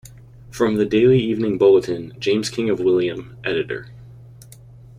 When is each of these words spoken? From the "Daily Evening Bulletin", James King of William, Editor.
From 0.49 0.77
the 0.77 0.85
"Daily 0.87 1.19
Evening 1.19 1.59
Bulletin", 1.59 2.15
James 2.19 2.49
King 2.49 2.71
of 2.71 2.79
William, 2.79 3.37
Editor. 3.43 3.91